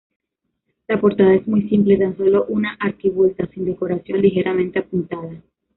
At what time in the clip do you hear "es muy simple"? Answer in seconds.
1.35-1.95